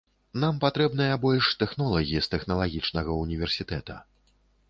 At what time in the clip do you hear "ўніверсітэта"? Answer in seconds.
3.21-4.01